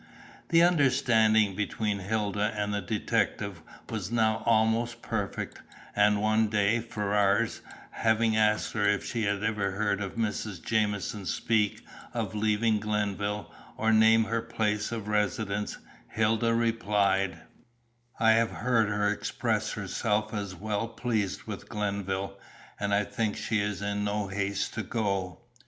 [0.49, 5.61] The understanding between Hilda and the detective was now almost perfect,
[5.95, 10.59] and one day, Ferrars, having asked her if she had ever heard Mrs.
[10.65, 11.85] Jamieson speak
[12.15, 15.77] of leaving Glenville, or name her place of residence,
[16.07, 17.37] Hilda replied
[18.19, 22.39] "I have heard her express herself as well pleased with Glenville,
[22.79, 25.41] and I think she is in no haste to go.